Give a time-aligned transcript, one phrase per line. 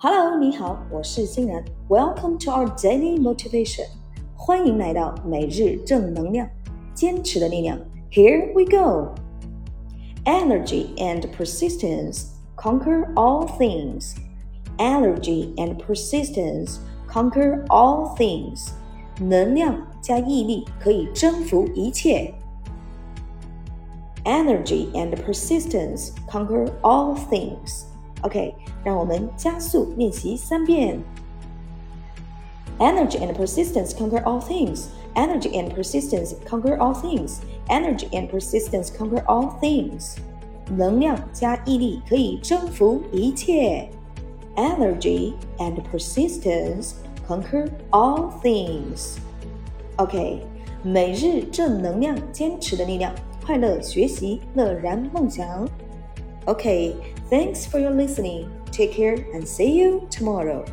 [0.00, 1.60] Hello，你好，我是欣然。
[1.88, 3.88] Welcome to our daily motivation，
[4.36, 6.48] 欢迎来到每日正能量，
[6.94, 7.76] 坚持的力量。
[8.12, 9.12] Here we go.
[10.24, 12.26] Energy and persistence
[12.56, 14.14] conquer all things.
[14.76, 16.76] Energy and persistence
[17.10, 18.68] conquer all things.
[19.20, 22.32] 能量加毅力可以征服一切。
[24.22, 27.82] Energy and persistence conquer all things.
[28.22, 28.54] OK，
[28.84, 30.98] 让我们加速练习三遍。
[32.78, 34.86] Energy and persistence conquer all things.
[35.14, 37.38] Energy and persistence conquer all things.
[37.68, 40.16] Energy and persistence conquer all things.
[40.76, 43.88] 能量加毅力可以征服一切。
[44.54, 46.92] Energy and persistence
[47.26, 49.16] conquer all things.
[49.96, 50.40] OK，
[50.84, 53.12] 每日正能量，坚持的力量，
[53.44, 55.68] 快乐学习，乐然梦想。
[56.48, 56.96] OK,
[57.28, 58.50] thanks for your listening.
[58.72, 60.64] Take care and see you tomorrow.